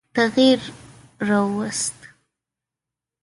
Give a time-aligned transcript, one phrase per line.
[0.15, 0.59] تغییر
[1.19, 1.93] را ووست.